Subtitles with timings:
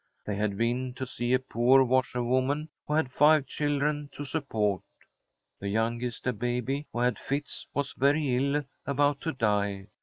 [0.25, 4.81] They had been to see a poor washerwoman who had five children to support.
[5.59, 9.89] The youngest, a baby who had fits, was very ill, about to die.